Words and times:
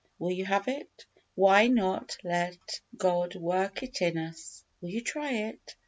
Will 0.17 0.31
you 0.31 0.45
have 0.45 0.67
it? 0.67 1.05
Why 1.35 1.67
not 1.67 2.17
let 2.23 2.57
God 2.97 3.35
work 3.35 3.83
it 3.83 4.01
in 4.01 4.17
us? 4.17 4.63
Will 4.81 4.89
you 4.89 5.01
try 5.03 5.31
it? 5.31 5.75